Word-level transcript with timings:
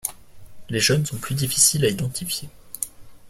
Les 0.69 0.79
jeunes 0.79 1.05
sont 1.05 1.19
plus 1.19 1.35
difficiles 1.35 1.85
à 1.85 1.89
identifier. 1.89 2.49